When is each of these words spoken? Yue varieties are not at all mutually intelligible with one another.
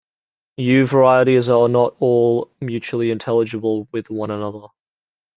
Yue 0.57 0.87
varieties 0.87 1.47
are 1.47 1.69
not 1.69 1.91
at 1.93 1.97
all 1.99 2.49
mutually 2.59 3.11
intelligible 3.11 3.87
with 3.91 4.09
one 4.09 4.31
another. 4.31 4.69